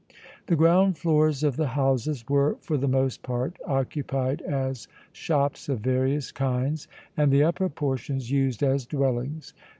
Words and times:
The 0.47 0.55
ground 0.55 0.97
floors 0.97 1.43
of 1.43 1.57
the 1.57 1.67
houses 1.77 2.25
were 2.27 2.57
for 2.61 2.75
the 2.75 2.87
most 2.87 3.21
part 3.21 3.57
occupied 3.67 4.41
as 4.41 4.87
shops 5.11 5.69
of 5.69 5.81
various 5.81 6.31
kinds 6.31 6.87
and 7.15 7.31
the 7.31 7.43
upper 7.43 7.69
portions 7.69 8.31
used 8.31 8.63
as 8.63 8.87
dwellings. 8.87 9.53